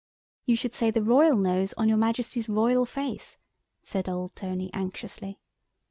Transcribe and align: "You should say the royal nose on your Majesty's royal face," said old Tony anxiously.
"You 0.47 0.55
should 0.55 0.73
say 0.73 0.89
the 0.89 1.03
royal 1.03 1.35
nose 1.35 1.73
on 1.77 1.87
your 1.87 1.99
Majesty's 1.99 2.49
royal 2.49 2.87
face," 2.87 3.37
said 3.83 4.09
old 4.09 4.35
Tony 4.35 4.71
anxiously. 4.73 5.37